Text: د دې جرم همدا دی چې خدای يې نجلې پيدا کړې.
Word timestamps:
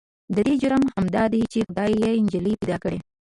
د 0.35 0.37
دې 0.47 0.53
جرم 0.61 0.83
همدا 0.95 1.23
دی 1.33 1.41
چې 1.51 1.59
خدای 1.67 1.91
يې 2.01 2.11
نجلې 2.25 2.53
پيدا 2.61 2.77
کړې. 2.83 2.99